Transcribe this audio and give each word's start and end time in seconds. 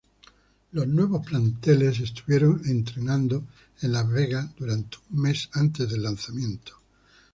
Los 0.71 0.87
nuevos 0.87 1.23
planteles 1.23 1.99
estuvieron 1.99 2.59
entrenando 2.65 3.43
en 3.81 3.91
Las 3.91 4.09
Vegas 4.09 4.49
durante 4.57 4.97
un 5.11 5.21
mes 5.21 5.47
antes 5.53 5.87
del 5.87 6.01
lanzamiento. 6.01 6.73